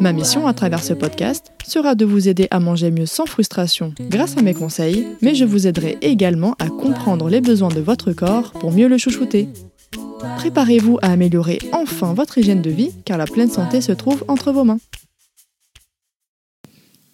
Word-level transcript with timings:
Ma 0.00 0.14
mission 0.14 0.46
à 0.46 0.54
travers 0.54 0.82
ce 0.82 0.94
podcast 0.94 1.52
sera 1.62 1.94
de 1.94 2.06
vous 2.06 2.26
aider 2.26 2.48
à 2.50 2.58
manger 2.58 2.90
mieux 2.90 3.04
sans 3.04 3.26
frustration 3.26 3.92
grâce 4.08 4.38
à 4.38 4.40
mes 4.40 4.54
conseils, 4.54 5.06
mais 5.20 5.34
je 5.34 5.44
vous 5.44 5.66
aiderai 5.66 5.98
également 6.00 6.54
à 6.58 6.68
comprendre 6.68 7.28
les 7.28 7.42
besoins 7.42 7.68
de 7.68 7.80
votre 7.80 8.14
corps 8.14 8.52
pour 8.52 8.72
mieux 8.72 8.88
le 8.88 8.96
chouchouter. 8.96 9.48
Préparez-vous 10.38 10.98
à 11.02 11.12
améliorer 11.12 11.58
enfin 11.72 12.14
votre 12.14 12.38
hygiène 12.38 12.62
de 12.62 12.70
vie 12.70 12.92
car 13.04 13.18
la 13.18 13.26
pleine 13.26 13.50
santé 13.50 13.82
se 13.82 13.92
trouve 13.92 14.24
entre 14.26 14.52
vos 14.52 14.64
mains. 14.64 14.80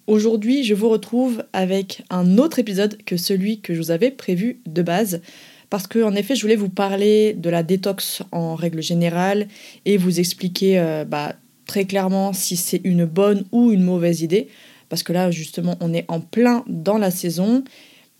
Aujourd'hui, 0.07 0.63
je 0.63 0.73
vous 0.73 0.87
retrouve 0.87 1.43
avec 1.51 2.03
un 2.09 2.37
autre 2.37 2.57
épisode 2.57 2.97
que 3.03 3.17
celui 3.17 3.59
que 3.59 3.73
je 3.73 3.81
vous 3.81 3.91
avais 3.91 4.11
prévu 4.11 4.61
de 4.65 4.81
base. 4.81 5.21
Parce 5.69 5.87
que, 5.87 6.01
en 6.01 6.15
effet, 6.15 6.35
je 6.35 6.41
voulais 6.43 6.55
vous 6.55 6.69
parler 6.69 7.33
de 7.33 7.49
la 7.49 7.63
détox 7.63 8.23
en 8.31 8.55
règle 8.55 8.81
générale 8.81 9.49
et 9.83 9.97
vous 9.97 10.21
expliquer 10.21 10.79
euh, 10.79 11.03
bah, 11.03 11.35
très 11.67 11.85
clairement 11.85 12.33
si 12.33 12.57
c'est 12.57 12.81
une 12.83 13.05
bonne 13.05 13.45
ou 13.51 13.71
une 13.71 13.83
mauvaise 13.83 14.21
idée. 14.21 14.47
Parce 14.89 15.03
que 15.03 15.13
là, 15.13 15.31
justement, 15.31 15.75
on 15.81 15.93
est 15.93 16.05
en 16.07 16.19
plein 16.19 16.63
dans 16.67 16.97
la 16.97 17.11
saison. 17.11 17.63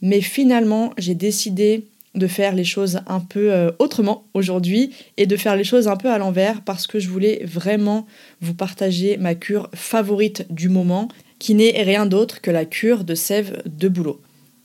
Mais 0.02 0.20
finalement, 0.20 0.92
j'ai 0.98 1.14
décidé 1.14 1.84
de 2.14 2.26
faire 2.26 2.54
les 2.54 2.64
choses 2.64 3.00
un 3.06 3.20
peu 3.20 3.52
euh, 3.52 3.70
autrement 3.78 4.24
aujourd'hui 4.34 4.90
et 5.16 5.26
de 5.26 5.36
faire 5.36 5.56
les 5.56 5.64
choses 5.64 5.88
un 5.88 5.96
peu 5.96 6.10
à 6.10 6.18
l'envers 6.18 6.62
parce 6.62 6.86
que 6.86 6.98
je 6.98 7.08
voulais 7.08 7.42
vraiment 7.44 8.06
vous 8.40 8.54
partager 8.54 9.16
ma 9.16 9.34
cure 9.34 9.68
favorite 9.74 10.46
du 10.50 10.68
moment 10.68 11.08
qui 11.38 11.54
n'est 11.54 11.82
rien 11.82 12.06
d'autre 12.06 12.40
que 12.40 12.50
la 12.50 12.64
cure 12.64 13.04
de 13.04 13.14
sève 13.14 13.62
de 13.66 13.88
bouleau. 13.88 14.20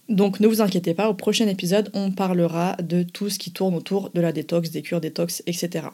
Donc 0.09 0.39
ne 0.39 0.47
vous 0.47 0.61
inquiétez 0.61 0.93
pas, 0.93 1.09
au 1.09 1.13
prochain 1.13 1.47
épisode, 1.47 1.89
on 1.93 2.11
parlera 2.11 2.75
de 2.81 3.03
tout 3.03 3.29
ce 3.29 3.39
qui 3.39 3.51
tourne 3.51 3.75
autour 3.75 4.09
de 4.09 4.21
la 4.21 4.31
détox, 4.31 4.71
des 4.71 4.81
cures 4.81 5.01
détox, 5.01 5.43
etc. 5.47 5.87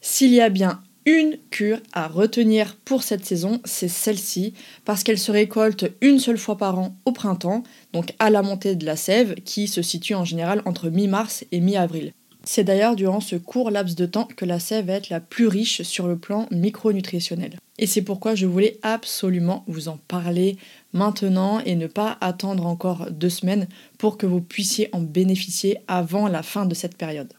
S'il 0.00 0.34
y 0.34 0.40
a 0.40 0.48
bien 0.48 0.82
une 1.06 1.38
cure 1.50 1.78
à 1.92 2.08
retenir 2.08 2.76
pour 2.84 3.04
cette 3.04 3.24
saison, 3.24 3.60
c'est 3.64 3.88
celle-ci, 3.88 4.54
parce 4.84 5.04
qu'elle 5.04 5.18
se 5.18 5.30
récolte 5.30 5.92
une 6.00 6.18
seule 6.18 6.36
fois 6.36 6.58
par 6.58 6.78
an 6.78 6.96
au 7.04 7.12
printemps, 7.12 7.62
donc 7.92 8.12
à 8.18 8.28
la 8.28 8.42
montée 8.42 8.74
de 8.74 8.84
la 8.84 8.96
sève, 8.96 9.34
qui 9.44 9.68
se 9.68 9.82
situe 9.82 10.16
en 10.16 10.24
général 10.24 10.62
entre 10.64 10.90
mi-mars 10.90 11.44
et 11.52 11.60
mi-avril. 11.60 12.12
C'est 12.48 12.64
d'ailleurs 12.64 12.96
durant 12.96 13.20
ce 13.20 13.36
court 13.36 13.70
laps 13.70 13.96
de 13.96 14.06
temps 14.06 14.28
que 14.36 14.44
la 14.44 14.60
sève 14.60 14.86
va 14.86 14.94
être 14.94 15.10
la 15.10 15.20
plus 15.20 15.48
riche 15.48 15.82
sur 15.82 16.06
le 16.06 16.16
plan 16.16 16.46
micronutritionnel. 16.50 17.56
Et 17.78 17.86
c'est 17.86 18.02
pourquoi 18.02 18.34
je 18.34 18.46
voulais 18.46 18.78
absolument 18.82 19.64
vous 19.66 19.88
en 19.88 19.98
parler 20.08 20.56
maintenant 20.92 21.60
et 21.60 21.74
ne 21.74 21.88
pas 21.88 22.16
attendre 22.20 22.66
encore 22.66 23.10
deux 23.10 23.30
semaines 23.30 23.66
pour 23.98 24.16
que 24.16 24.26
vous 24.26 24.40
puissiez 24.40 24.88
en 24.92 25.00
bénéficier 25.00 25.78
avant 25.88 26.28
la 26.28 26.42
fin 26.42 26.66
de 26.66 26.74
cette 26.74 26.96
période. 26.96 27.32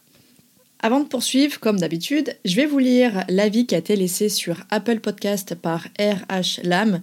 Avant 0.80 1.00
de 1.00 1.08
poursuivre, 1.08 1.58
comme 1.58 1.80
d'habitude, 1.80 2.36
je 2.44 2.54
vais 2.54 2.66
vous 2.66 2.78
lire 2.78 3.24
l'avis 3.28 3.66
qui 3.66 3.74
a 3.74 3.78
été 3.78 3.96
laissé 3.96 4.28
sur 4.28 4.64
Apple 4.70 5.00
Podcast 5.00 5.56
par 5.56 5.88
RH 5.98 6.60
Lam 6.62 7.00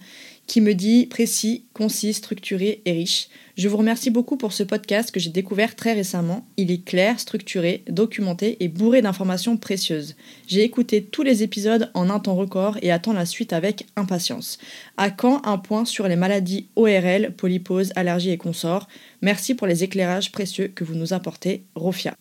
qui 0.48 0.62
me 0.62 0.74
dit 0.74 1.08
précis, 1.08 1.66
concis, 1.74 2.14
structuré 2.14 2.82
et 2.86 2.92
riche. 2.92 3.28
Je 3.58 3.68
vous 3.68 3.78
remercie 3.78 4.12
beaucoup 4.12 4.38
pour 4.38 4.54
ce 4.54 4.64
podcast 4.64 5.12
que 5.12 5.20
j'ai 5.20 5.30
découvert 5.30 5.76
très 5.76 5.94
récemment. 5.94 6.46
Il 6.58 6.72
est 6.72 6.84
clair, 6.84 7.20
structuré, 7.20 7.84
documenté 7.88 8.58
et 8.60 8.68
bourré 8.68 9.02
d'informations 9.02 9.58
précieuses. 9.58 10.16
J'ai 10.48 10.64
écouté 10.64 11.04
tous 11.04 11.24
les 11.24 11.42
épisodes 11.42 11.90
en 11.94 12.10
un 12.10 12.20
temps 12.20 12.36
record 12.36 12.78
et 12.82 12.92
attends 12.92 13.14
la 13.14 13.26
suite 13.26 13.54
avec 13.54 13.88
impatience. 13.96 14.58
À 14.98 15.10
quand 15.10 15.42
un 15.46 15.58
point 15.58 15.86
sur 15.86 16.08
les 16.08 16.16
maladies 16.16 16.68
ORL, 16.76 17.34
polypose, 17.36 17.92
allergies 17.96 18.32
et 18.32 18.38
consorts? 18.38 18.88
Merci 19.22 19.56
pour 19.56 19.68
les 19.68 19.84
éclairages 19.84 20.32
précieux 20.32 20.68
que 20.68 20.84
vous 20.84 20.96
nous 20.96 21.14
apportez, 21.14 21.64
Rofia. 21.76 22.16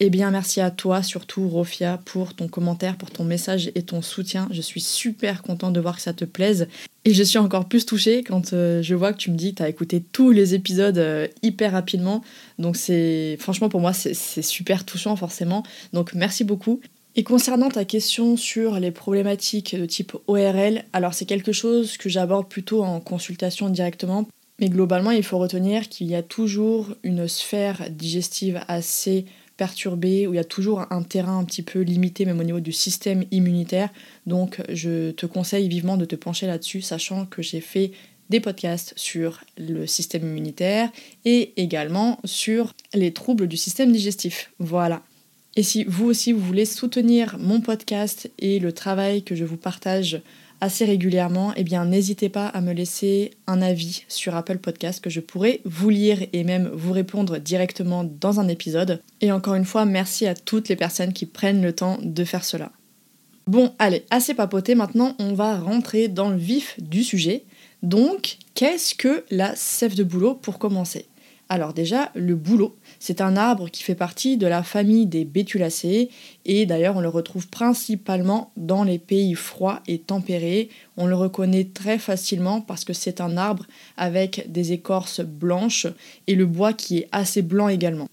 Eh 0.00 0.10
bien, 0.10 0.30
merci 0.30 0.60
à 0.60 0.70
toi, 0.70 1.02
surtout 1.02 1.48
Rofia, 1.48 1.98
pour 2.04 2.34
ton 2.34 2.46
commentaire, 2.46 2.96
pour 2.96 3.10
ton 3.10 3.24
message 3.24 3.72
et 3.74 3.82
ton 3.82 4.00
soutien. 4.00 4.48
Je 4.52 4.60
suis 4.60 4.80
super 4.80 5.42
contente 5.42 5.72
de 5.72 5.80
voir 5.80 5.96
que 5.96 6.02
ça 6.02 6.12
te 6.12 6.24
plaise. 6.24 6.68
Et 7.04 7.12
je 7.12 7.22
suis 7.24 7.38
encore 7.38 7.64
plus 7.64 7.84
touchée 7.84 8.22
quand 8.22 8.52
euh, 8.52 8.80
je 8.80 8.94
vois 8.94 9.12
que 9.12 9.18
tu 9.18 9.32
me 9.32 9.36
dis 9.36 9.50
que 9.52 9.56
tu 9.56 9.62
as 9.64 9.68
écouté 9.68 10.00
tous 10.00 10.30
les 10.30 10.54
épisodes 10.54 10.98
euh, 10.98 11.26
hyper 11.42 11.72
rapidement. 11.72 12.22
Donc, 12.60 12.76
c'est 12.76 13.36
franchement, 13.40 13.68
pour 13.68 13.80
moi, 13.80 13.92
c'est 13.92 14.14
super 14.42 14.84
touchant, 14.84 15.16
forcément. 15.16 15.64
Donc, 15.92 16.14
merci 16.14 16.44
beaucoup. 16.44 16.80
Et 17.16 17.24
concernant 17.24 17.68
ta 17.68 17.84
question 17.84 18.36
sur 18.36 18.78
les 18.78 18.92
problématiques 18.92 19.74
de 19.74 19.86
type 19.86 20.14
ORL, 20.28 20.84
alors 20.92 21.12
c'est 21.12 21.24
quelque 21.24 21.50
chose 21.50 21.96
que 21.96 22.08
j'aborde 22.08 22.46
plutôt 22.46 22.84
en 22.84 23.00
consultation 23.00 23.68
directement. 23.68 24.28
Mais 24.60 24.68
globalement, 24.68 25.10
il 25.10 25.24
faut 25.24 25.38
retenir 25.38 25.88
qu'il 25.88 26.06
y 26.06 26.14
a 26.14 26.22
toujours 26.22 26.94
une 27.02 27.26
sphère 27.26 27.90
digestive 27.90 28.60
assez 28.68 29.24
perturbé, 29.58 30.26
où 30.26 30.32
il 30.32 30.36
y 30.36 30.40
a 30.40 30.44
toujours 30.44 30.86
un 30.90 31.02
terrain 31.02 31.38
un 31.38 31.44
petit 31.44 31.62
peu 31.62 31.80
limité, 31.80 32.24
même 32.24 32.40
au 32.40 32.44
niveau 32.44 32.60
du 32.60 32.72
système 32.72 33.24
immunitaire. 33.30 33.90
Donc 34.26 34.62
je 34.70 35.10
te 35.10 35.26
conseille 35.26 35.68
vivement 35.68 35.98
de 35.98 36.06
te 36.06 36.16
pencher 36.16 36.46
là-dessus, 36.46 36.80
sachant 36.80 37.26
que 37.26 37.42
j'ai 37.42 37.60
fait 37.60 37.90
des 38.30 38.40
podcasts 38.40 38.94
sur 38.96 39.40
le 39.58 39.86
système 39.86 40.22
immunitaire 40.22 40.90
et 41.24 41.52
également 41.56 42.20
sur 42.24 42.74
les 42.94 43.12
troubles 43.12 43.48
du 43.48 43.56
système 43.56 43.92
digestif. 43.92 44.52
Voilà. 44.58 45.02
Et 45.56 45.62
si 45.62 45.84
vous 45.84 46.06
aussi 46.06 46.32
vous 46.32 46.40
voulez 46.40 46.64
soutenir 46.64 47.36
mon 47.38 47.60
podcast 47.60 48.30
et 48.38 48.60
le 48.60 48.72
travail 48.72 49.22
que 49.22 49.34
je 49.34 49.44
vous 49.44 49.56
partage 49.56 50.20
assez 50.60 50.84
régulièrement, 50.84 51.52
eh 51.56 51.64
bien 51.64 51.84
n'hésitez 51.84 52.28
pas 52.28 52.46
à 52.46 52.60
me 52.60 52.72
laisser 52.72 53.32
un 53.46 53.62
avis 53.62 54.04
sur 54.08 54.34
Apple 54.34 54.58
Podcast 54.58 55.02
que 55.02 55.10
je 55.10 55.20
pourrais 55.20 55.60
vous 55.64 55.90
lire 55.90 56.20
et 56.32 56.44
même 56.44 56.68
vous 56.72 56.92
répondre 56.92 57.38
directement 57.38 58.04
dans 58.04 58.40
un 58.40 58.48
épisode. 58.48 59.02
Et 59.20 59.32
encore 59.32 59.54
une 59.54 59.64
fois, 59.64 59.84
merci 59.84 60.26
à 60.26 60.34
toutes 60.34 60.68
les 60.68 60.76
personnes 60.76 61.12
qui 61.12 61.26
prennent 61.26 61.62
le 61.62 61.72
temps 61.72 61.98
de 62.02 62.24
faire 62.24 62.44
cela. 62.44 62.72
Bon, 63.46 63.72
allez, 63.78 64.04
assez 64.10 64.34
papoté, 64.34 64.74
maintenant 64.74 65.14
on 65.18 65.32
va 65.32 65.58
rentrer 65.58 66.08
dans 66.08 66.30
le 66.30 66.36
vif 66.36 66.74
du 66.78 67.02
sujet. 67.02 67.44
Donc, 67.82 68.38
qu'est-ce 68.54 68.94
que 68.94 69.24
la 69.30 69.54
sève 69.56 69.94
de 69.94 70.04
boulot 70.04 70.34
pour 70.34 70.58
commencer? 70.58 71.06
Alors 71.50 71.72
déjà, 71.72 72.12
le 72.14 72.34
bouleau, 72.34 72.76
c'est 72.98 73.22
un 73.22 73.36
arbre 73.36 73.70
qui 73.70 73.82
fait 73.82 73.94
partie 73.94 74.36
de 74.36 74.46
la 74.46 74.62
famille 74.62 75.06
des 75.06 75.24
bétulacées 75.24 76.10
et 76.44 76.66
d'ailleurs 76.66 76.96
on 76.96 77.00
le 77.00 77.08
retrouve 77.08 77.48
principalement 77.48 78.52
dans 78.58 78.84
les 78.84 78.98
pays 78.98 79.34
froids 79.34 79.80
et 79.86 79.98
tempérés. 79.98 80.68
On 80.98 81.06
le 81.06 81.16
reconnaît 81.16 81.68
très 81.72 81.98
facilement 81.98 82.60
parce 82.60 82.84
que 82.84 82.92
c'est 82.92 83.22
un 83.22 83.38
arbre 83.38 83.64
avec 83.96 84.52
des 84.52 84.72
écorces 84.72 85.20
blanches 85.20 85.86
et 86.26 86.34
le 86.34 86.44
bois 86.44 86.74
qui 86.74 86.98
est 86.98 87.08
assez 87.12 87.40
blanc 87.40 87.68
également. 87.68 88.08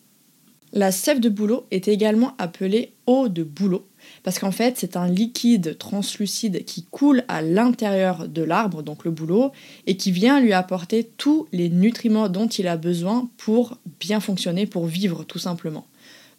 La 0.71 0.93
sève 0.93 1.19
de 1.19 1.29
bouleau 1.29 1.65
est 1.71 1.89
également 1.89 2.35
appelée 2.37 2.93
eau 3.05 3.27
de 3.27 3.43
bouleau 3.43 3.85
parce 4.25 4.39
qu'en 4.39 4.51
fait 4.51 4.79
c'est 4.79 4.97
un 4.97 5.07
liquide 5.07 5.77
translucide 5.77 6.65
qui 6.65 6.83
coule 6.83 7.23
à 7.27 7.43
l'intérieur 7.43 8.27
de 8.27 8.41
l'arbre, 8.41 8.81
donc 8.81 9.05
le 9.05 9.11
bouleau, 9.11 9.51
et 9.85 9.97
qui 9.97 10.11
vient 10.11 10.41
lui 10.41 10.51
apporter 10.51 11.07
tous 11.17 11.47
les 11.53 11.69
nutriments 11.69 12.27
dont 12.27 12.47
il 12.47 12.67
a 12.67 12.75
besoin 12.75 13.29
pour 13.37 13.77
bien 13.99 14.19
fonctionner, 14.19 14.65
pour 14.65 14.87
vivre 14.87 15.23
tout 15.25 15.37
simplement. 15.37 15.85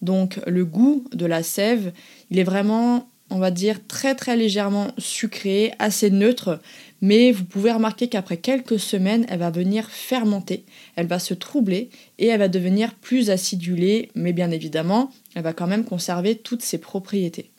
Donc 0.03 0.41
le 0.49 0.65
goût 0.65 1.05
de 1.15 1.27
la 1.27 1.45
sève, 1.45 1.93
il 2.33 2.41
est 2.41 2.45
vraiment, 2.45 3.09
on 3.31 3.39
va 3.39 3.53
dire, 3.53 3.79
très 3.87 4.17
très 4.17 4.37
légèrement 4.37 4.89
sucré, 4.99 5.73
assez 5.79 6.11
neutre, 6.11 6.59
mais 7.01 7.31
vous 7.31 7.45
pouvez 7.45 7.71
remarquer 7.71 8.09
qu'après 8.09 8.39
quelques 8.39 8.81
semaines, 8.81 9.27
elle 9.29 9.39
va 9.39 9.51
venir 9.51 9.89
fermenter, 9.91 10.65
elle 10.97 11.07
va 11.07 11.21
se 11.21 11.35
troubler 11.35 11.91
et 12.19 12.27
elle 12.27 12.41
va 12.41 12.49
devenir 12.49 12.95
plus 12.95 13.31
acidulée, 13.31 14.11
mais 14.17 14.33
bien 14.33 14.51
évidemment, 14.51 15.13
elle 15.37 15.45
va 15.45 15.53
quand 15.53 15.69
même 15.69 15.85
conserver 15.85 16.35
toutes 16.35 16.63
ses 16.63 16.79
propriétés. 16.79 17.53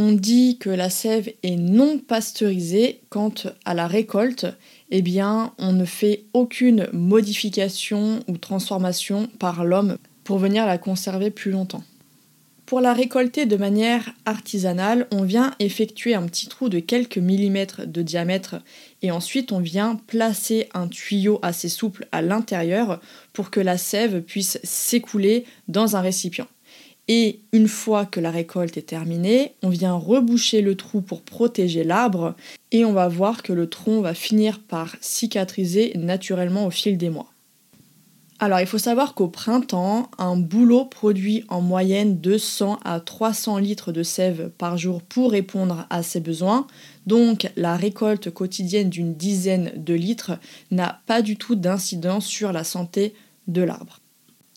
On 0.00 0.12
dit 0.12 0.58
que 0.58 0.70
la 0.70 0.90
sève 0.90 1.28
est 1.42 1.56
non 1.56 1.98
pasteurisée 1.98 3.00
quand 3.08 3.48
à 3.64 3.74
la 3.74 3.88
récolte, 3.88 4.46
eh 4.92 5.02
bien, 5.02 5.52
on 5.58 5.72
ne 5.72 5.84
fait 5.84 6.22
aucune 6.34 6.86
modification 6.92 8.20
ou 8.28 8.36
transformation 8.36 9.28
par 9.40 9.64
l'homme 9.64 9.98
pour 10.22 10.38
venir 10.38 10.66
la 10.66 10.78
conserver 10.78 11.32
plus 11.32 11.50
longtemps. 11.50 11.82
Pour 12.64 12.80
la 12.80 12.92
récolter 12.92 13.44
de 13.44 13.56
manière 13.56 14.14
artisanale, 14.24 15.08
on 15.10 15.24
vient 15.24 15.52
effectuer 15.58 16.14
un 16.14 16.26
petit 16.26 16.46
trou 16.46 16.68
de 16.68 16.78
quelques 16.78 17.18
millimètres 17.18 17.84
de 17.84 18.02
diamètre 18.02 18.54
et 19.02 19.10
ensuite 19.10 19.50
on 19.50 19.58
vient 19.58 19.96
placer 20.06 20.68
un 20.74 20.86
tuyau 20.86 21.40
assez 21.42 21.68
souple 21.68 22.06
à 22.12 22.22
l'intérieur 22.22 23.00
pour 23.32 23.50
que 23.50 23.58
la 23.58 23.76
sève 23.76 24.20
puisse 24.22 24.60
s'écouler 24.62 25.44
dans 25.66 25.96
un 25.96 26.00
récipient. 26.02 26.46
Et 27.08 27.40
une 27.52 27.68
fois 27.68 28.04
que 28.04 28.20
la 28.20 28.30
récolte 28.30 28.76
est 28.76 28.82
terminée, 28.82 29.54
on 29.62 29.70
vient 29.70 29.94
reboucher 29.94 30.60
le 30.60 30.76
trou 30.76 31.00
pour 31.00 31.22
protéger 31.22 31.82
l'arbre 31.82 32.34
et 32.70 32.84
on 32.84 32.92
va 32.92 33.08
voir 33.08 33.42
que 33.42 33.54
le 33.54 33.68
tronc 33.68 34.02
va 34.02 34.12
finir 34.12 34.60
par 34.60 34.94
cicatriser 35.00 35.92
naturellement 35.96 36.66
au 36.66 36.70
fil 36.70 36.98
des 36.98 37.08
mois. 37.08 37.32
Alors 38.40 38.60
il 38.60 38.66
faut 38.66 38.78
savoir 38.78 39.14
qu'au 39.14 39.26
printemps, 39.26 40.10
un 40.18 40.36
bouleau 40.36 40.84
produit 40.84 41.44
en 41.48 41.60
moyenne 41.60 42.18
200 42.18 42.78
à 42.84 43.00
300 43.00 43.58
litres 43.58 43.90
de 43.90 44.04
sève 44.04 44.50
par 44.58 44.76
jour 44.78 45.02
pour 45.02 45.32
répondre 45.32 45.86
à 45.90 46.04
ses 46.04 46.20
besoins. 46.20 46.68
Donc 47.06 47.50
la 47.56 47.74
récolte 47.74 48.30
quotidienne 48.30 48.90
d'une 48.90 49.14
dizaine 49.14 49.72
de 49.76 49.94
litres 49.94 50.38
n'a 50.70 51.00
pas 51.06 51.20
du 51.20 51.36
tout 51.36 51.56
d'incidence 51.56 52.26
sur 52.26 52.52
la 52.52 52.62
santé 52.62 53.12
de 53.48 53.62
l'arbre. 53.62 53.98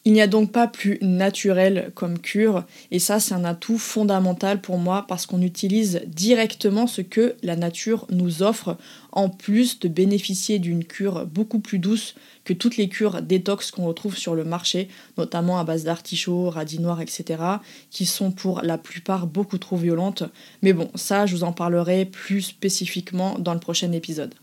Il 0.04 0.14
n'y 0.14 0.22
a 0.22 0.28
donc 0.28 0.52
pas 0.52 0.66
plus 0.66 0.98
naturel 1.02 1.92
comme 1.94 2.18
cure, 2.18 2.64
et 2.90 2.98
ça 2.98 3.20
c'est 3.20 3.36
un 3.36 3.46
atout 3.46 3.78
fondamental 3.78 4.60
pour 4.60 4.80
moi 4.80 5.06
parce 5.08 5.28
qu'on 5.28 5.44
utilise 5.44 6.02
directement 6.08 6.88
ce 6.88 7.02
que 7.02 7.36
la 7.44 7.56
nature 7.56 8.08
nous 8.10 8.42
offre, 8.42 8.78
en 9.12 9.30
plus 9.30 9.80
de 9.80 9.88
bénéficier 9.88 10.58
d'une 10.58 10.86
cure 10.86 11.28
beaucoup 11.28 11.60
plus 11.60 11.78
douce 11.78 12.16
que 12.46 12.54
toutes 12.54 12.78
les 12.78 12.90
cures 12.90 13.22
détox 13.22 13.70
qu'on 13.70 13.86
retrouve 13.86 14.18
sur 14.18 14.34
le 14.34 14.44
marché, 14.44 14.88
notamment 15.20 15.60
à 15.60 15.64
base 15.64 15.84
d'artichaut, 15.84 16.50
radis 16.50 16.80
noir, 16.80 17.00
etc., 17.00 17.44
qui 17.92 18.08
sont 18.08 18.32
pour 18.32 18.64
la 18.64 18.80
plupart 18.80 19.28
beaucoup 19.28 19.60
trop 19.60 19.78
violentes. 19.78 20.24
Mais 20.64 20.74
bon, 20.74 20.90
ça 20.96 21.28
je 21.28 21.36
vous 21.36 21.44
en 21.44 21.54
parlerai 21.54 22.06
plus 22.06 22.42
spécifiquement 22.42 23.38
dans 23.38 23.54
le 23.54 23.60
prochain 23.60 23.92
épisode. 23.92 24.34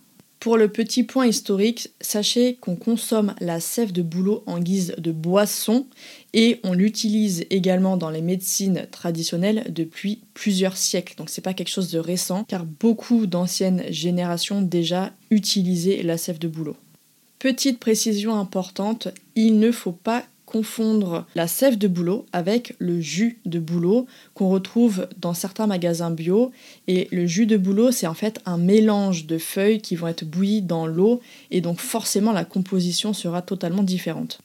Pour 0.40 0.56
le 0.56 0.68
petit 0.68 1.02
point 1.02 1.26
historique, 1.26 1.90
sachez 2.00 2.54
qu'on 2.54 2.76
consomme 2.76 3.34
la 3.40 3.58
sève 3.58 3.90
de 3.90 4.02
bouleau 4.02 4.44
en 4.46 4.60
guise 4.60 4.94
de 4.96 5.10
boisson 5.10 5.86
et 6.32 6.60
on 6.62 6.74
l'utilise 6.74 7.44
également 7.50 7.96
dans 7.96 8.10
les 8.10 8.22
médecines 8.22 8.86
traditionnelles 8.92 9.64
depuis 9.68 10.20
plusieurs 10.34 10.76
siècles. 10.76 11.16
Donc 11.16 11.28
c'est 11.28 11.40
pas 11.40 11.54
quelque 11.54 11.70
chose 11.70 11.90
de 11.90 11.98
récent 11.98 12.44
car 12.44 12.64
beaucoup 12.64 13.26
d'anciennes 13.26 13.82
générations 13.90 14.62
déjà 14.62 15.12
utilisaient 15.30 16.02
la 16.04 16.16
sève 16.16 16.38
de 16.38 16.46
bouleau. 16.46 16.76
Petite 17.40 17.80
précision 17.80 18.38
importante, 18.38 19.08
il 19.34 19.58
ne 19.58 19.72
faut 19.72 19.92
pas 19.92 20.24
confondre 20.48 21.26
la 21.34 21.46
sève 21.46 21.76
de 21.76 21.88
bouleau 21.88 22.24
avec 22.32 22.74
le 22.78 23.02
jus 23.02 23.38
de 23.44 23.58
bouleau 23.58 24.06
qu'on 24.32 24.48
retrouve 24.48 25.06
dans 25.18 25.34
certains 25.34 25.66
magasins 25.66 26.10
bio. 26.10 26.52
Et 26.86 27.06
le 27.12 27.26
jus 27.26 27.44
de 27.44 27.58
bouleau, 27.58 27.92
c'est 27.92 28.06
en 28.06 28.14
fait 28.14 28.40
un 28.46 28.56
mélange 28.56 29.26
de 29.26 29.36
feuilles 29.36 29.82
qui 29.82 29.94
vont 29.94 30.06
être 30.06 30.24
bouillies 30.24 30.62
dans 30.62 30.86
l'eau 30.86 31.20
et 31.50 31.60
donc 31.60 31.80
forcément 31.80 32.32
la 32.32 32.46
composition 32.46 33.12
sera 33.12 33.42
totalement 33.42 33.82
différente. 33.82 34.40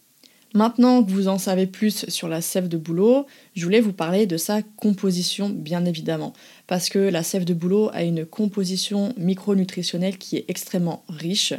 Maintenant 0.55 1.03
que 1.03 1.09
vous 1.09 1.29
en 1.29 1.39
savez 1.39 1.65
plus 1.65 2.07
sur 2.09 2.27
la 2.27 2.39
sève 2.39 2.67
de 2.67 2.77
bouleau, 2.77 3.25
je 3.55 3.63
voulais 3.63 3.79
vous 3.79 3.91
parler 3.91 4.27
de 4.27 4.37
sa 4.37 4.61
composition 4.61 5.49
bien 5.49 5.83
évidemment, 5.85 6.33
parce 6.67 6.89
que 6.89 6.99
la 6.99 7.23
sève 7.23 7.43
de 7.43 7.55
bouleau 7.55 7.89
a 7.91 8.03
une 8.03 8.23
composition 8.23 9.13
micronutritionnelle 9.17 10.19
qui 10.19 10.37
est 10.37 10.45
extrêmement 10.49 11.03
riche. 11.09 11.53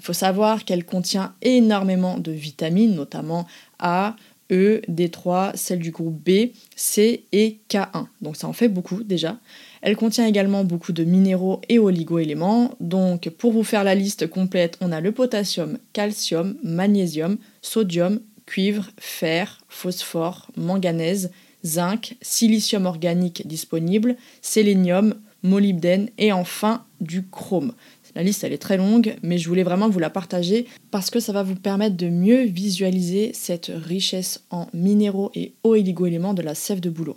Il 0.00 0.04
faut 0.04 0.12
savoir 0.12 0.64
qu'elle 0.64 0.84
contient 0.84 1.32
énormément 1.42 2.18
de 2.18 2.32
vitamines, 2.32 2.96
notamment 2.96 3.46
A, 3.80 4.16
E, 4.52 4.82
D3, 4.88 5.56
celles 5.56 5.78
du 5.78 5.90
groupe 5.90 6.20
B, 6.24 6.50
C 6.74 7.24
et 7.32 7.58
K1. 7.68 8.06
Donc 8.20 8.36
ça 8.36 8.48
en 8.48 8.52
fait 8.52 8.68
beaucoup 8.68 9.02
déjà. 9.02 9.38
Elle 9.80 9.96
contient 9.96 10.26
également 10.26 10.64
beaucoup 10.64 10.92
de 10.92 11.04
minéraux 11.04 11.60
et 11.68 11.78
oligoéléments. 11.78 12.74
Donc 12.80 13.30
pour 13.30 13.52
vous 13.52 13.64
faire 13.64 13.84
la 13.84 13.94
liste 13.94 14.26
complète, 14.28 14.76
on 14.80 14.92
a 14.92 15.00
le 15.00 15.12
potassium, 15.12 15.78
calcium, 15.92 16.56
magnésium, 16.62 17.38
sodium, 17.62 18.20
cuivre, 18.46 18.90
fer, 18.98 19.60
phosphore, 19.68 20.48
manganèse, 20.56 21.30
zinc, 21.64 22.16
silicium 22.20 22.86
organique 22.86 23.46
disponible, 23.46 24.16
sélénium, 24.42 25.14
molybdène 25.42 26.08
et 26.18 26.32
enfin 26.32 26.84
du 27.00 27.26
chrome. 27.26 27.72
La 28.14 28.22
liste 28.22 28.44
elle 28.44 28.52
est 28.52 28.58
très 28.58 28.76
longue, 28.76 29.16
mais 29.22 29.38
je 29.38 29.48
voulais 29.48 29.62
vraiment 29.62 29.88
vous 29.88 29.98
la 29.98 30.10
partager 30.10 30.66
parce 30.90 31.10
que 31.10 31.20
ça 31.20 31.32
va 31.32 31.42
vous 31.42 31.54
permettre 31.54 31.96
de 31.96 32.08
mieux 32.08 32.44
visualiser 32.44 33.32
cette 33.34 33.70
richesse 33.74 34.42
en 34.50 34.66
minéraux 34.72 35.30
et 35.34 35.54
oligo-éléments 35.62 36.34
de 36.34 36.42
la 36.42 36.54
sève 36.54 36.80
de 36.80 36.90
bouleau. 36.90 37.16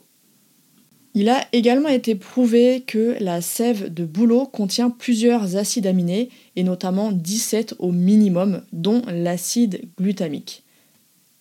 Il 1.16 1.30
a 1.30 1.46
également 1.52 1.90
été 1.90 2.16
prouvé 2.16 2.84
que 2.88 3.16
la 3.20 3.40
sève 3.42 3.94
de 3.94 4.04
bouleau 4.04 4.48
contient 4.48 4.90
plusieurs 4.90 5.58
acides 5.58 5.86
aminés, 5.86 6.30
et 6.56 6.64
notamment 6.64 7.12
17 7.12 7.76
au 7.78 7.92
minimum, 7.92 8.64
dont 8.72 9.04
l'acide 9.08 9.82
glutamique. 10.00 10.64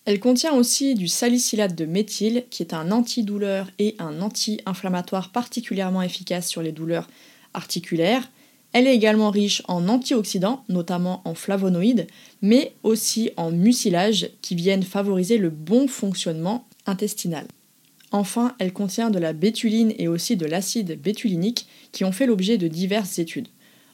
Elle 0.05 0.19
contient 0.19 0.53
aussi 0.53 0.93
du 0.93 1.07
salicylate 1.07 1.75
de 1.75 1.85
méthyle, 1.85 2.43
qui 2.51 2.61
est 2.61 2.73
un 2.73 2.91
antidouleur 2.91 3.71
et 3.79 3.95
un 3.97 4.21
anti-inflammatoire 4.21 5.31
particulièrement 5.31 6.03
efficace 6.03 6.47
sur 6.47 6.61
les 6.61 6.71
douleurs 6.71 7.07
articulaires. 7.55 8.29
Elle 8.73 8.87
est 8.87 8.95
également 8.95 9.29
riche 9.29 9.61
en 9.67 9.87
antioxydants, 9.87 10.63
notamment 10.67 11.21
en 11.25 11.35
flavonoïdes, 11.35 12.07
mais 12.41 12.73
aussi 12.81 13.29
en 13.37 13.51
mucilage 13.51 14.29
qui 14.41 14.55
viennent 14.55 14.83
favoriser 14.83 15.37
le 15.37 15.51
bon 15.51 15.87
fonctionnement 15.87 16.65
intestinal. 16.87 17.45
Enfin, 18.11 18.55
elle 18.59 18.73
contient 18.73 19.11
de 19.11 19.19
la 19.19 19.33
bétuline 19.33 19.93
et 19.97 20.07
aussi 20.07 20.37
de 20.37 20.45
l'acide 20.45 20.99
bétulinique 21.01 21.67
qui 21.91 22.03
ont 22.03 22.11
fait 22.11 22.25
l'objet 22.25 22.57
de 22.57 22.67
diverses 22.67 23.19
études. 23.19 23.47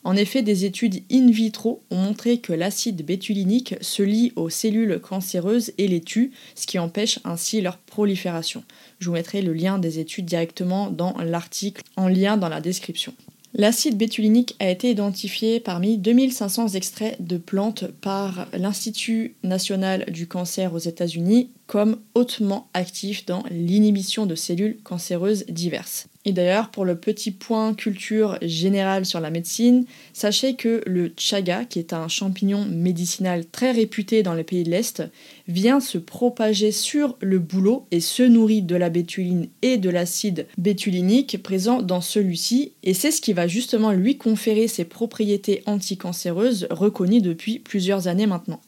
En 0.06 0.16
effet, 0.16 0.42
des 0.42 0.64
études 0.64 1.04
in 1.12 1.30
vitro 1.30 1.84
ont 1.90 1.98
montré 1.98 2.40
que 2.40 2.54
l'acide 2.54 3.06
bétulinique 3.06 3.76
se 3.81 4.02
lie 4.02 4.31
aux 4.38 4.50
cellules 4.50 5.00
cancéreuses 5.00 5.74
et 5.78 5.90
les 5.90 6.02
tue, 6.02 6.31
ce 6.56 6.68
qui 6.68 6.80
empêche 6.80 7.20
ainsi 7.26 7.60
leur 7.60 7.78
prolifération. 7.78 8.64
Je 9.00 9.08
vous 9.08 9.16
mettrai 9.16 9.42
le 9.42 9.52
lien 9.52 9.78
des 9.78 10.00
études 10.00 10.26
directement 10.26 10.90
dans 10.90 11.18
l'article 11.18 11.81
en 11.98 12.08
lien 12.08 12.38
dans 12.38 12.50
la 12.50 12.62
description. 12.62 13.14
L'acide 13.54 13.98
bétulinique 13.98 14.56
a 14.60 14.69
été 14.69 14.92
identifié 14.92 15.60
parmi 15.60 15.98
2500 15.98 16.69
extraits 16.69 17.19
de 17.19 17.38
plantes 17.38 17.86
par 18.01 18.48
l'Institut 18.54 19.36
national 19.44 20.06
du 20.12 20.28
cancer 20.28 20.74
aux 20.74 20.80
États-Unis 20.80 21.50
comme 21.69 22.00
hautement 22.16 22.68
actif 22.74 23.27
dans 23.27 23.44
l'inhibition 23.51 24.25
de 24.25 24.33
cellules 24.33 24.80
cancéreuses 24.83 25.45
diverses. 25.45 26.07
Et 26.25 26.31
d'ailleurs, 26.31 26.71
pour 26.71 26.83
le 26.83 26.95
petit 26.95 27.30
point 27.30 27.75
culture 27.75 28.39
générale 28.42 29.06
sur 29.06 29.19
la 29.19 29.30
médecine, 29.30 29.86
sachez 30.12 30.56
que 30.56 30.81
le 30.88 31.14
chaga, 31.16 31.66
qui 31.66 31.78
est 31.78 31.94
un 31.94 32.07
champignon 32.07 32.66
médicinal 32.66 33.45
très 33.45 33.71
réputé 33.71 34.23
dans 34.23 34.33
les 34.33 34.44
pays 34.44 34.64
de 34.64 34.71
l'Est, 34.71 35.04
vient 35.47 35.80
se 35.80 35.99
propager 35.99 36.71
sur 36.71 37.16
le 37.21 37.38
bouleau 37.38 37.85
et 37.92 37.99
se 37.99 38.23
nourrit 38.23 38.64
de 38.64 38.76
la 38.76 38.90
bétuline 38.90 39.47
et 39.61 39.78
de 39.78 39.92
l'acide 39.92 40.47
bétulinique 40.57 41.42
présent 41.44 41.83
dans 41.83 42.02
celui-ci, 42.02 42.71
et 42.81 42.95
c'est 42.95 43.11
ce 43.11 43.21
qui 43.21 43.33
va 43.33 43.47
justement 43.47 43.92
lui 43.92 44.18
conférer 44.18 44.68
ses 44.68 44.85
propriétés 44.85 45.61
anticancéreuses 45.68 46.68
reconnues 46.71 47.21
depuis 47.21 47.59
plusieurs 47.59 48.07
années 48.07 48.28
maintenant. 48.28 48.59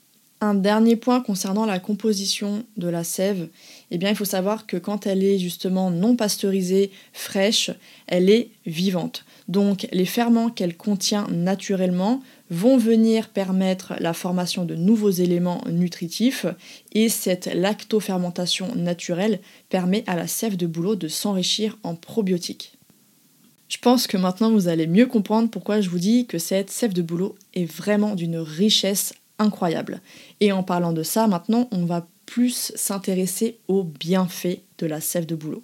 Un 0.44 0.56
dernier 0.56 0.96
point 0.96 1.22
concernant 1.22 1.68
la 1.68 1.78
composition 1.78 2.66
de 2.76 2.88
la 2.88 3.04
sève, 3.04 3.48
eh 3.92 4.00
bien 4.00 4.10
il 4.10 4.16
faut 4.16 4.26
savoir 4.26 4.66
que 4.66 4.76
quand 4.76 5.06
elle 5.06 5.24
est 5.24 5.38
justement 5.38 5.92
non 5.92 6.16
pasteurisée, 6.16 6.90
fraîche, 7.14 7.70
elle 8.08 8.28
est 8.28 8.50
vivante. 8.66 9.24
Donc 9.48 9.88
les 9.92 10.06
ferments 10.06 10.50
qu'elle 10.50 10.76
contient 10.76 11.28
naturellement 11.30 12.24
vont 12.50 12.78
venir 12.78 13.30
permettre 13.30 13.94
la 14.00 14.14
formation 14.14 14.66
de 14.66 14.74
nouveaux 14.74 15.12
éléments 15.12 15.64
nutritifs 15.70 16.48
et 16.92 17.08
cette 17.08 17.46
lactofermentation 17.46 18.74
naturelle 18.74 19.42
permet 19.70 20.04
à 20.08 20.16
la 20.16 20.26
sève 20.26 20.58
de 20.58 20.66
bouleau 20.66 20.96
de 20.96 21.08
s'enrichir 21.08 21.78
en 21.84 21.94
probiotiques. 21.94 22.80
Je 23.70 23.78
pense 23.78 24.08
que 24.08 24.18
maintenant 24.18 24.52
vous 24.52 24.68
allez 24.68 24.88
mieux 24.88 25.06
comprendre 25.06 25.52
pourquoi 25.52 25.82
je 25.82 25.90
vous 25.90 26.00
dis 26.00 26.26
que 26.26 26.40
cette 26.40 26.72
sève 26.72 26.94
de 26.94 27.04
bouleau 27.04 27.36
est 27.54 27.64
vraiment 27.64 28.16
d'une 28.16 28.38
richesse 28.38 29.14
incroyable. 29.42 30.02
Et 30.40 30.52
en 30.52 30.64
parlant 30.64 30.94
de 30.94 31.04
ça, 31.04 31.28
maintenant, 31.28 31.68
on 31.72 31.86
va 31.86 32.08
plus 32.26 32.72
s'intéresser 32.76 33.58
aux 33.68 33.84
bienfaits 33.84 34.62
de 34.78 34.86
la 34.86 35.02
sève 35.02 35.26
de 35.26 35.36
bouleau. 35.36 35.64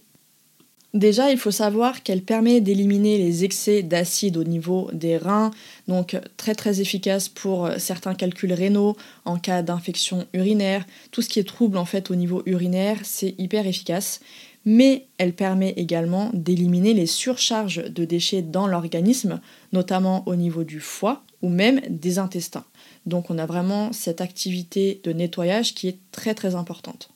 Déjà, 0.93 1.31
il 1.31 1.38
faut 1.38 1.51
savoir 1.51 2.01
qu'elle 2.01 2.24
permet 2.24 2.60
d'éliminer 2.60 3.17
les 3.17 3.43
excès 3.43 3.84
d'acide 3.84 4.38
au 4.38 4.43
niveau 4.43 4.89
des 4.93 5.17
reins, 5.17 5.51
donc 5.88 6.17
très 6.38 6.55
très 6.55 6.81
efficace 6.81 7.29
pour 7.29 7.69
certains 7.77 8.15
calculs 8.15 8.53
rénaux 8.53 8.96
en 9.25 9.38
cas 9.38 9.62
d'infection 9.62 10.25
urinaire. 10.34 10.86
Tout 11.12 11.22
ce 11.22 11.29
qui 11.29 11.39
est 11.39 11.48
trouble 11.48 11.77
en 11.77 11.86
fait 11.86 12.10
au 12.10 12.15
niveau 12.15 12.41
urinaire, 12.46 13.00
c'est 13.03 13.36
hyper 13.38 13.67
efficace. 13.67 14.22
Mais 14.70 15.08
elle 15.18 15.32
permet 15.32 15.70
également 15.78 16.30
d'éliminer 16.34 16.94
les 16.94 17.06
surcharges 17.06 17.86
de 17.86 18.04
déchets 18.04 18.42
dans 18.42 18.68
l'organisme, 18.68 19.40
notamment 19.72 20.28
au 20.28 20.36
niveau 20.36 20.66
du 20.66 20.82
foie 20.82 21.24
ou 21.42 21.48
même 21.48 21.80
des 21.90 22.20
intestins. 22.20 22.66
Donc 23.06 23.30
on 23.30 23.38
a 23.38 23.46
vraiment 23.46 23.94
cette 23.94 24.20
activité 24.20 25.00
de 25.06 25.14
nettoyage 25.14 25.74
qui 25.74 25.88
est 25.88 26.00
très 26.12 26.36
très 26.36 26.56
importante. 26.56 27.12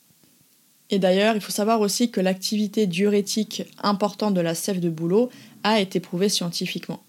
Et 0.91 0.97
d'ailleurs, 0.97 1.35
il 1.35 1.41
faut 1.41 1.51
savoir 1.51 1.81
aussi 1.81 2.09
que 2.09 2.21
l'activité 2.21 2.87
diurétique 2.87 3.63
importante 3.83 4.33
de 4.33 4.39
la 4.39 4.55
sève 4.55 4.79
de 4.79 4.89
bouleau 4.89 5.29
a 5.65 5.81
été 5.81 5.99
prouvée 5.99 6.29
scientifiquement. 6.29 7.03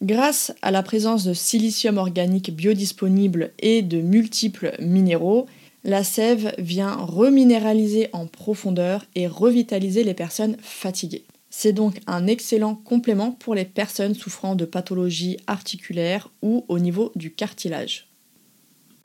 Grâce 0.00 0.54
à 0.62 0.70
la 0.70 0.82
présence 0.82 1.24
de 1.24 1.34
silicium 1.34 1.98
organique 1.98 2.56
biodisponible 2.56 3.52
et 3.58 3.82
de 3.82 4.00
multiples 4.00 4.74
minéraux, 4.80 5.46
la 5.84 6.04
sève 6.04 6.54
vient 6.58 6.94
reminéraliser 6.94 8.08
en 8.12 8.26
profondeur 8.26 9.04
et 9.14 9.26
revitaliser 9.26 10.04
les 10.04 10.14
personnes 10.14 10.56
fatiguées. 10.60 11.24
C'est 11.50 11.72
donc 11.72 12.00
un 12.06 12.26
excellent 12.26 12.74
complément 12.74 13.32
pour 13.32 13.54
les 13.54 13.64
personnes 13.64 14.14
souffrant 14.14 14.54
de 14.54 14.64
pathologies 14.64 15.36
articulaires 15.46 16.30
ou 16.40 16.64
au 16.68 16.78
niveau 16.78 17.12
du 17.14 17.32
cartilage. 17.32 18.08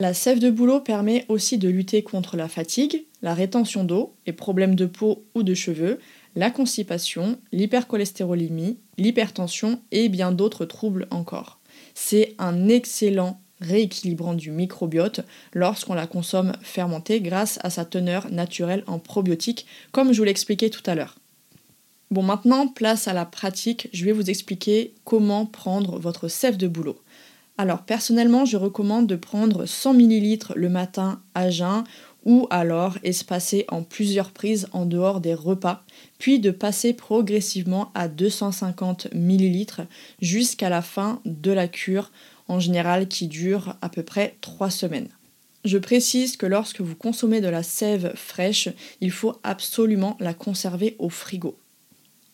La 0.00 0.14
sève 0.14 0.38
de 0.38 0.48
bouleau 0.48 0.80
permet 0.80 1.26
aussi 1.28 1.58
de 1.58 1.68
lutter 1.68 2.02
contre 2.02 2.36
la 2.36 2.48
fatigue, 2.48 3.04
la 3.20 3.34
rétention 3.34 3.82
d'eau, 3.82 4.14
les 4.26 4.32
problèmes 4.32 4.76
de 4.76 4.86
peau 4.86 5.24
ou 5.34 5.42
de 5.42 5.54
cheveux, 5.54 5.98
la 6.36 6.50
constipation, 6.50 7.38
l'hypercholestérolémie, 7.50 8.78
l'hypertension 8.96 9.80
et 9.90 10.08
bien 10.08 10.30
d'autres 10.30 10.64
troubles 10.64 11.08
encore. 11.10 11.58
C'est 11.94 12.36
un 12.38 12.68
excellent 12.68 13.40
rééquilibrant 13.60 14.34
du 14.34 14.50
microbiote 14.50 15.20
lorsqu'on 15.52 15.94
la 15.94 16.06
consomme 16.06 16.52
fermentée 16.62 17.20
grâce 17.20 17.58
à 17.62 17.70
sa 17.70 17.84
teneur 17.84 18.30
naturelle 18.30 18.84
en 18.86 18.98
probiotiques, 18.98 19.66
comme 19.92 20.12
je 20.12 20.18
vous 20.18 20.24
l'expliquais 20.24 20.70
tout 20.70 20.82
à 20.86 20.94
l'heure. 20.94 21.16
Bon, 22.10 22.22
maintenant, 22.22 22.68
place 22.68 23.06
à 23.06 23.12
la 23.12 23.26
pratique, 23.26 23.88
je 23.92 24.04
vais 24.04 24.12
vous 24.12 24.30
expliquer 24.30 24.94
comment 25.04 25.44
prendre 25.44 25.98
votre 25.98 26.28
sève 26.28 26.56
de 26.56 26.66
bouleau. 26.66 26.98
Alors, 27.58 27.82
personnellement, 27.82 28.44
je 28.44 28.56
recommande 28.56 29.06
de 29.06 29.16
prendre 29.16 29.66
100 29.66 29.94
ml 29.98 30.54
le 30.54 30.68
matin 30.68 31.20
à 31.34 31.50
jeun 31.50 31.84
ou 32.24 32.46
alors 32.50 32.98
espacer 33.02 33.64
en 33.68 33.82
plusieurs 33.82 34.30
prises 34.30 34.68
en 34.72 34.86
dehors 34.86 35.20
des 35.20 35.34
repas, 35.34 35.84
puis 36.18 36.40
de 36.40 36.50
passer 36.50 36.92
progressivement 36.92 37.90
à 37.94 38.08
250 38.08 39.08
ml 39.12 39.86
jusqu'à 40.20 40.68
la 40.68 40.82
fin 40.82 41.20
de 41.24 41.52
la 41.52 41.68
cure 41.68 42.10
en 42.48 42.60
général 42.60 43.08
qui 43.08 43.28
dure 43.28 43.76
à 43.80 43.88
peu 43.88 44.02
près 44.02 44.36
3 44.40 44.70
semaines. 44.70 45.08
Je 45.64 45.78
précise 45.78 46.36
que 46.36 46.46
lorsque 46.46 46.80
vous 46.80 46.96
consommez 46.96 47.40
de 47.40 47.48
la 47.48 47.62
sève 47.62 48.12
fraîche, 48.14 48.68
il 49.00 49.10
faut 49.10 49.38
absolument 49.42 50.16
la 50.20 50.34
conserver 50.34 50.96
au 50.98 51.10
frigo. 51.10 51.58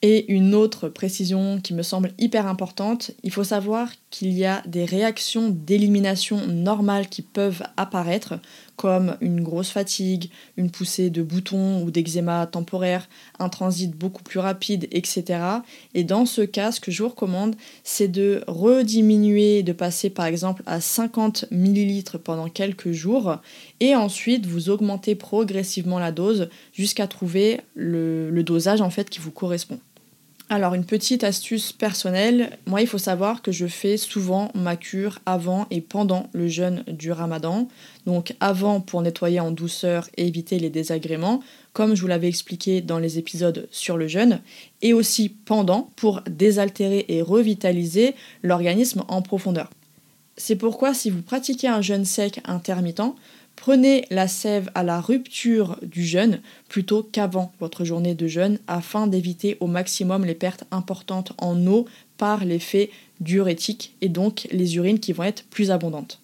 Et 0.02 0.30
une 0.32 0.54
autre 0.54 0.88
précision 0.88 1.60
qui 1.60 1.72
me 1.72 1.82
semble 1.82 2.12
hyper 2.18 2.46
importante, 2.46 3.12
il 3.22 3.32
faut 3.32 3.44
savoir 3.44 3.90
qu'il 4.14 4.32
y 4.32 4.44
a 4.44 4.62
des 4.64 4.84
réactions 4.84 5.48
d'élimination 5.48 6.46
normales 6.46 7.08
qui 7.08 7.20
peuvent 7.20 7.64
apparaître, 7.76 8.34
comme 8.76 9.16
une 9.20 9.42
grosse 9.42 9.70
fatigue, 9.70 10.30
une 10.56 10.70
poussée 10.70 11.10
de 11.10 11.20
boutons 11.20 11.82
ou 11.82 11.90
d'eczéma 11.90 12.46
temporaire, 12.46 13.08
un 13.40 13.48
transit 13.48 13.90
beaucoup 13.90 14.22
plus 14.22 14.38
rapide, 14.38 14.86
etc. 14.92 15.40
Et 15.94 16.04
dans 16.04 16.26
ce 16.26 16.42
cas, 16.42 16.70
ce 16.70 16.78
que 16.78 16.92
je 16.92 17.02
vous 17.02 17.08
recommande, 17.08 17.56
c'est 17.82 18.06
de 18.06 18.44
rediminuer, 18.46 19.64
de 19.64 19.72
passer 19.72 20.10
par 20.10 20.26
exemple 20.26 20.62
à 20.66 20.80
50 20.80 21.46
ml 21.50 22.20
pendant 22.20 22.48
quelques 22.48 22.92
jours, 22.92 23.38
et 23.80 23.96
ensuite 23.96 24.46
vous 24.46 24.70
augmentez 24.70 25.16
progressivement 25.16 25.98
la 25.98 26.12
dose 26.12 26.50
jusqu'à 26.72 27.08
trouver 27.08 27.62
le, 27.74 28.30
le 28.30 28.42
dosage 28.44 28.80
en 28.80 28.90
fait 28.90 29.10
qui 29.10 29.18
vous 29.18 29.32
correspond. 29.32 29.80
Alors 30.50 30.74
une 30.74 30.84
petite 30.84 31.24
astuce 31.24 31.72
personnelle, 31.72 32.58
moi 32.66 32.82
il 32.82 32.86
faut 32.86 32.98
savoir 32.98 33.40
que 33.40 33.50
je 33.50 33.66
fais 33.66 33.96
souvent 33.96 34.50
ma 34.54 34.76
cure 34.76 35.20
avant 35.24 35.66
et 35.70 35.80
pendant 35.80 36.28
le 36.34 36.48
jeûne 36.48 36.84
du 36.86 37.12
ramadan. 37.12 37.66
Donc 38.04 38.34
avant 38.40 38.80
pour 38.80 39.00
nettoyer 39.00 39.40
en 39.40 39.50
douceur 39.50 40.06
et 40.18 40.26
éviter 40.26 40.58
les 40.58 40.68
désagréments, 40.68 41.42
comme 41.72 41.94
je 41.94 42.02
vous 42.02 42.08
l'avais 42.08 42.28
expliqué 42.28 42.82
dans 42.82 42.98
les 42.98 43.18
épisodes 43.18 43.66
sur 43.70 43.96
le 43.96 44.06
jeûne, 44.06 44.40
et 44.82 44.92
aussi 44.92 45.30
pendant 45.30 45.90
pour 45.96 46.20
désaltérer 46.28 47.06
et 47.08 47.22
revitaliser 47.22 48.14
l'organisme 48.42 49.02
en 49.08 49.22
profondeur. 49.22 49.70
C'est 50.36 50.56
pourquoi 50.56 50.92
si 50.92 51.08
vous 51.08 51.22
pratiquez 51.22 51.68
un 51.68 51.80
jeûne 51.80 52.04
sec 52.04 52.40
intermittent, 52.44 53.14
Prenez 53.56 54.04
la 54.10 54.28
sève 54.28 54.70
à 54.74 54.82
la 54.82 55.00
rupture 55.00 55.78
du 55.82 56.04
jeûne 56.04 56.40
plutôt 56.68 57.02
qu'avant 57.02 57.52
votre 57.60 57.84
journée 57.84 58.14
de 58.14 58.26
jeûne 58.26 58.58
afin 58.66 59.06
d'éviter 59.06 59.56
au 59.60 59.66
maximum 59.66 60.24
les 60.24 60.34
pertes 60.34 60.64
importantes 60.70 61.32
en 61.38 61.66
eau 61.66 61.86
par 62.18 62.44
l'effet 62.44 62.90
diurétique 63.20 63.94
et 64.00 64.08
donc 64.08 64.48
les 64.50 64.76
urines 64.76 65.00
qui 65.00 65.12
vont 65.12 65.24
être 65.24 65.44
plus 65.44 65.70
abondantes. 65.70 66.20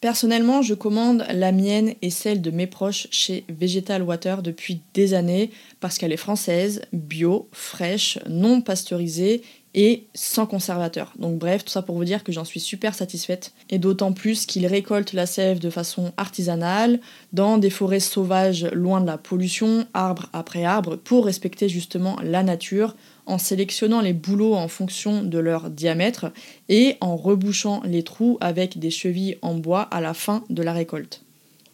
Personnellement, 0.00 0.62
je 0.62 0.72
commande 0.72 1.26
la 1.30 1.52
mienne 1.52 1.92
et 2.00 2.08
celle 2.08 2.40
de 2.40 2.50
mes 2.50 2.66
proches 2.66 3.06
chez 3.10 3.44
Vegetal 3.50 4.02
Water 4.02 4.40
depuis 4.40 4.80
des 4.94 5.12
années 5.12 5.50
parce 5.78 5.98
qu'elle 5.98 6.12
est 6.12 6.16
française, 6.16 6.82
bio, 6.94 7.48
fraîche, 7.52 8.18
non 8.26 8.62
pasteurisée 8.62 9.42
et 9.74 10.04
sans 10.14 10.46
conservateur. 10.46 11.12
Donc 11.18 11.38
bref, 11.38 11.64
tout 11.64 11.70
ça 11.70 11.82
pour 11.82 11.96
vous 11.96 12.04
dire 12.04 12.24
que 12.24 12.32
j'en 12.32 12.44
suis 12.44 12.60
super 12.60 12.94
satisfaite. 12.94 13.52
Et 13.68 13.78
d'autant 13.78 14.12
plus 14.12 14.46
qu'ils 14.46 14.66
récoltent 14.66 15.12
la 15.12 15.26
sève 15.26 15.58
de 15.58 15.70
façon 15.70 16.12
artisanale, 16.16 17.00
dans 17.32 17.58
des 17.58 17.70
forêts 17.70 18.00
sauvages 18.00 18.64
loin 18.72 19.00
de 19.00 19.06
la 19.06 19.18
pollution, 19.18 19.86
arbre 19.94 20.28
après 20.32 20.64
arbre, 20.64 20.96
pour 20.96 21.26
respecter 21.26 21.68
justement 21.68 22.16
la 22.22 22.42
nature, 22.42 22.96
en 23.26 23.38
sélectionnant 23.38 24.00
les 24.00 24.12
bouleaux 24.12 24.54
en 24.54 24.66
fonction 24.66 25.22
de 25.22 25.38
leur 25.38 25.70
diamètre 25.70 26.32
et 26.68 26.96
en 27.00 27.16
rebouchant 27.16 27.80
les 27.84 28.02
trous 28.02 28.38
avec 28.40 28.78
des 28.78 28.90
chevilles 28.90 29.38
en 29.40 29.54
bois 29.54 29.82
à 29.82 30.00
la 30.00 30.14
fin 30.14 30.42
de 30.50 30.62
la 30.62 30.72
récolte. 30.72 31.22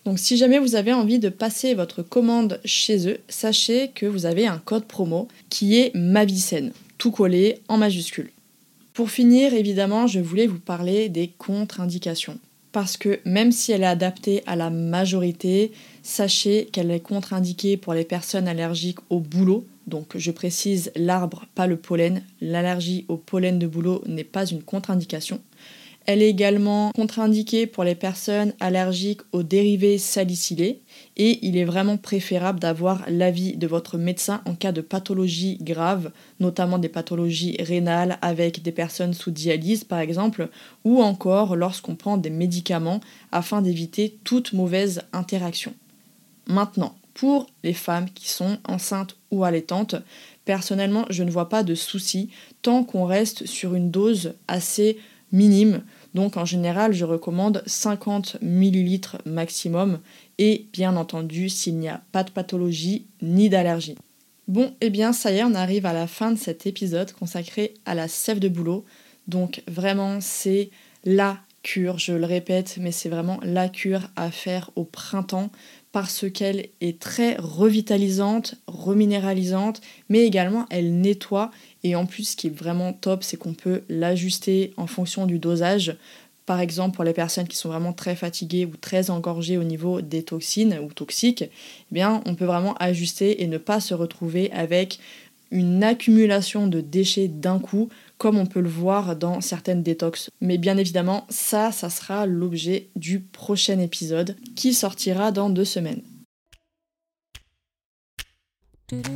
Donc 0.04 0.18
si 0.18 0.36
jamais 0.36 0.58
vous 0.58 0.76
avez 0.76 0.92
envie 0.92 1.18
de 1.18 1.30
passer 1.30 1.74
votre 1.74 2.02
commande 2.02 2.60
chez 2.64 3.08
eux, 3.08 3.18
sachez 3.28 3.90
que 3.94 4.06
vous 4.06 4.26
avez 4.26 4.46
un 4.46 4.58
code 4.58 4.84
promo 4.84 5.28
qui 5.48 5.76
est 5.76 5.92
Mavicène 5.94 6.72
tout 6.98 7.10
collé 7.10 7.60
en 7.68 7.76
majuscule. 7.76 8.30
Pour 8.92 9.10
finir, 9.10 9.52
évidemment, 9.52 10.06
je 10.06 10.20
voulais 10.20 10.46
vous 10.46 10.58
parler 10.58 11.08
des 11.08 11.28
contre-indications. 11.28 12.38
Parce 12.72 12.96
que 12.96 13.20
même 13.24 13.52
si 13.52 13.72
elle 13.72 13.82
est 13.82 13.86
adaptée 13.86 14.42
à 14.46 14.56
la 14.56 14.70
majorité, 14.70 15.72
sachez 16.02 16.66
qu'elle 16.72 16.90
est 16.90 17.00
contre-indiquée 17.00 17.76
pour 17.76 17.94
les 17.94 18.04
personnes 18.04 18.48
allergiques 18.48 18.98
au 19.08 19.20
boulot. 19.20 19.66
Donc 19.86 20.16
je 20.16 20.30
précise 20.30 20.92
l'arbre, 20.94 21.46
pas 21.54 21.66
le 21.66 21.76
pollen. 21.76 22.22
L'allergie 22.40 23.04
au 23.08 23.16
pollen 23.16 23.58
de 23.58 23.66
boulot 23.66 24.02
n'est 24.06 24.24
pas 24.24 24.46
une 24.46 24.62
contre-indication. 24.62 25.40
Elle 26.08 26.22
est 26.22 26.30
également 26.30 26.92
contre-indiquée 26.94 27.66
pour 27.66 27.82
les 27.82 27.96
personnes 27.96 28.54
allergiques 28.60 29.22
aux 29.32 29.42
dérivés 29.42 29.98
salicylés 29.98 30.80
et 31.16 31.44
il 31.44 31.56
est 31.56 31.64
vraiment 31.64 31.96
préférable 31.96 32.60
d'avoir 32.60 33.02
l'avis 33.08 33.56
de 33.56 33.66
votre 33.66 33.98
médecin 33.98 34.40
en 34.46 34.54
cas 34.54 34.70
de 34.70 34.80
pathologie 34.80 35.58
grave, 35.60 36.12
notamment 36.38 36.78
des 36.78 36.88
pathologies 36.88 37.56
rénales 37.60 38.18
avec 38.22 38.62
des 38.62 38.70
personnes 38.70 39.14
sous 39.14 39.32
dialyse 39.32 39.82
par 39.82 39.98
exemple, 39.98 40.48
ou 40.84 41.02
encore 41.02 41.56
lorsqu'on 41.56 41.96
prend 41.96 42.18
des 42.18 42.30
médicaments 42.30 43.00
afin 43.32 43.60
d'éviter 43.60 44.16
toute 44.22 44.52
mauvaise 44.52 45.02
interaction. 45.12 45.74
Maintenant, 46.46 46.94
pour 47.14 47.48
les 47.64 47.72
femmes 47.72 48.10
qui 48.14 48.28
sont 48.28 48.58
enceintes 48.68 49.16
ou 49.32 49.42
allaitantes, 49.42 49.96
personnellement 50.44 51.04
je 51.10 51.24
ne 51.24 51.32
vois 51.32 51.48
pas 51.48 51.64
de 51.64 51.74
souci 51.74 52.30
tant 52.62 52.84
qu'on 52.84 53.06
reste 53.06 53.46
sur 53.46 53.74
une 53.74 53.90
dose 53.90 54.34
assez 54.46 54.98
minime 55.36 55.82
donc 56.16 56.38
en 56.38 56.46
général, 56.46 56.94
je 56.94 57.04
recommande 57.04 57.62
50 57.66 58.38
ml 58.40 59.18
maximum 59.26 60.00
et 60.38 60.66
bien 60.72 60.96
entendu 60.96 61.50
s'il 61.50 61.76
n'y 61.76 61.90
a 61.90 62.00
pas 62.10 62.24
de 62.24 62.30
pathologie 62.30 63.04
ni 63.20 63.50
d'allergie. 63.50 63.96
Bon, 64.48 64.68
et 64.80 64.86
eh 64.86 64.90
bien 64.90 65.12
ça 65.12 65.30
y 65.30 65.36
est, 65.36 65.44
on 65.44 65.54
arrive 65.54 65.84
à 65.84 65.92
la 65.92 66.06
fin 66.06 66.32
de 66.32 66.38
cet 66.38 66.66
épisode 66.66 67.12
consacré 67.12 67.74
à 67.84 67.94
la 67.94 68.08
sève 68.08 68.38
de 68.38 68.48
boulot. 68.48 68.86
Donc 69.28 69.62
vraiment, 69.68 70.22
c'est 70.22 70.70
la 71.04 71.38
cure, 71.62 71.98
je 71.98 72.14
le 72.14 72.24
répète, 72.24 72.78
mais 72.80 72.92
c'est 72.92 73.10
vraiment 73.10 73.38
la 73.42 73.68
cure 73.68 74.08
à 74.16 74.30
faire 74.30 74.70
au 74.74 74.84
printemps 74.84 75.50
parce 75.96 76.30
qu'elle 76.30 76.68
est 76.82 77.00
très 77.00 77.36
revitalisante, 77.38 78.56
reminéralisante, 78.66 79.80
mais 80.10 80.26
également 80.26 80.66
elle 80.68 81.00
nettoie 81.00 81.50
et 81.84 81.96
en 81.96 82.04
plus, 82.04 82.32
ce 82.32 82.36
qui 82.36 82.48
est 82.48 82.50
vraiment 82.50 82.92
top, 82.92 83.24
c'est 83.24 83.38
qu'on 83.38 83.54
peut 83.54 83.80
l'ajuster 83.88 84.74
en 84.76 84.86
fonction 84.86 85.24
du 85.24 85.38
dosage. 85.38 85.96
Par 86.44 86.60
exemple, 86.60 86.96
pour 86.96 87.04
les 87.04 87.14
personnes 87.14 87.48
qui 87.48 87.56
sont 87.56 87.70
vraiment 87.70 87.94
très 87.94 88.14
fatiguées 88.14 88.66
ou 88.66 88.76
très 88.76 89.08
engorgées 89.08 89.56
au 89.56 89.64
niveau 89.64 90.02
des 90.02 90.22
toxines 90.22 90.78
ou 90.82 90.92
toxiques, 90.92 91.44
eh 91.44 91.94
bien, 91.94 92.22
on 92.26 92.34
peut 92.34 92.44
vraiment 92.44 92.74
ajuster 92.74 93.42
et 93.42 93.46
ne 93.46 93.56
pas 93.56 93.80
se 93.80 93.94
retrouver 93.94 94.52
avec 94.52 94.98
une 95.50 95.82
accumulation 95.84 96.66
de 96.66 96.80
déchets 96.80 97.28
d'un 97.28 97.58
coup, 97.58 97.88
comme 98.18 98.38
on 98.38 98.46
peut 98.46 98.60
le 98.60 98.68
voir 98.68 99.16
dans 99.16 99.40
certaines 99.40 99.82
détox. 99.82 100.30
Mais 100.40 100.58
bien 100.58 100.76
évidemment, 100.76 101.26
ça, 101.28 101.72
ça 101.72 101.90
sera 101.90 102.26
l'objet 102.26 102.88
du 102.96 103.20
prochain 103.20 103.78
épisode 103.78 104.36
qui 104.54 104.74
sortira 104.74 105.32
dans 105.32 105.50
deux 105.50 105.64
semaines. 105.64 106.02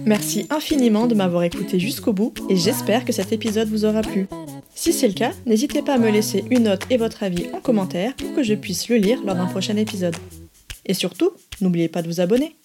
Merci 0.04 0.46
infiniment 0.50 1.06
de 1.06 1.14
m'avoir 1.14 1.44
écouté 1.44 1.78
jusqu'au 1.78 2.12
bout 2.12 2.34
et 2.48 2.56
j'espère 2.56 3.04
que 3.04 3.12
cet 3.12 3.32
épisode 3.32 3.68
vous 3.68 3.84
aura 3.84 4.02
plu. 4.02 4.26
Si 4.74 4.92
c'est 4.92 5.06
le 5.06 5.14
cas, 5.14 5.32
n'hésitez 5.46 5.82
pas 5.82 5.94
à 5.94 5.98
me 5.98 6.10
laisser 6.10 6.44
une 6.50 6.64
note 6.64 6.86
et 6.90 6.96
votre 6.96 7.22
avis 7.22 7.46
en 7.52 7.60
commentaire 7.60 8.16
pour 8.16 8.34
que 8.34 8.42
je 8.42 8.54
puisse 8.54 8.88
le 8.88 8.96
lire 8.96 9.22
lors 9.24 9.36
d'un 9.36 9.46
prochain 9.46 9.76
épisode. 9.76 10.16
Et 10.86 10.94
surtout, 10.94 11.30
n'oubliez 11.60 11.88
pas 11.88 12.02
de 12.02 12.08
vous 12.08 12.20
abonner. 12.20 12.56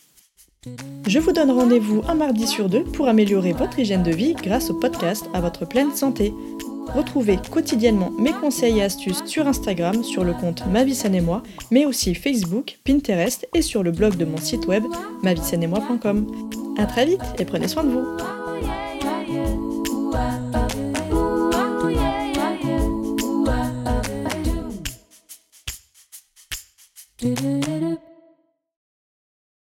Je 1.08 1.20
vous 1.20 1.32
donne 1.32 1.52
rendez-vous 1.52 2.02
un 2.08 2.16
mardi 2.16 2.48
sur 2.48 2.70
deux 2.70 2.84
pour 2.84 3.08
améliorer 3.08 3.54
votre 3.54 3.80
hygiène 3.80 4.04
de 4.04 4.12
vie 4.12 4.34
grâce 4.34 4.70
au 4.70 4.74
podcast 4.74 5.30
à 5.34 5.42
votre 5.42 5.66
pleine 5.66 5.96
santé. 5.96 6.34
Retrouvez 6.94 7.38
quotidiennement 7.52 8.12
mes 8.12 8.32
conseils 8.32 8.80
et 8.80 8.84
astuces 8.84 9.24
sur 9.26 9.48
Instagram 9.48 10.04
sur 10.04 10.24
le 10.24 10.34
compte 10.34 10.64
Ma 10.68 10.84
et 10.84 11.22
moi, 11.22 11.44
mais 11.72 11.86
aussi 11.86 12.16
Facebook, 12.16 12.80
Pinterest 12.84 13.48
et 13.54 13.62
sur 13.62 13.84
le 13.84 13.92
blog 13.92 14.18
de 14.18 14.26
mon 14.26 14.38
site 14.38 14.68
web 14.68 14.84
moi.com. 15.24 16.28
A 16.78 16.86
très 16.86 17.06
vite 17.06 17.22
et 17.40 17.46
prenez 17.46 17.68
soin 17.68 17.84
de 17.84 17.90
vous. 17.90 18.35